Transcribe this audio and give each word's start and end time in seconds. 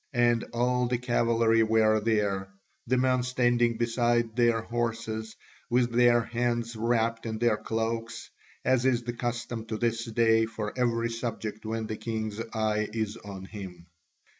And 0.17 0.45
all 0.51 0.87
the 0.87 0.97
cavalry 0.97 1.61
were 1.61 1.99
there, 1.99 2.47
the 2.87 2.97
men 2.97 3.21
standing 3.21 3.77
beside 3.77 4.35
their 4.35 4.61
horses, 4.61 5.35
with 5.69 5.91
their 5.91 6.23
hands 6.23 6.75
wrapped 6.75 7.27
in 7.27 7.37
their 7.37 7.57
cloaks, 7.57 8.31
as 8.65 8.83
is 8.87 9.03
the 9.03 9.13
custom 9.13 9.63
to 9.65 9.77
this 9.77 10.05
day 10.05 10.47
for 10.47 10.73
every 10.75 11.11
subject 11.11 11.67
when 11.67 11.85
the 11.85 11.97
king's 11.97 12.39
eye 12.51 12.89
is 12.91 13.15
on 13.17 13.45
him. 13.45 13.85